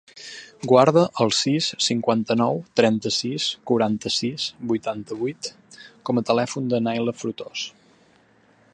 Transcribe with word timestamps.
Guarda 0.69 1.01
el 1.25 1.33
sis, 1.39 1.67
cinquanta-nou, 1.87 2.57
trenta-sis, 2.81 3.45
quaranta-sis, 3.73 4.49
vuitanta-vuit 4.73 5.53
com 6.09 6.23
a 6.23 6.25
telèfon 6.31 6.73
de 6.73 6.79
la 6.81 6.85
Nayla 6.89 7.19
Frutos. 7.23 7.69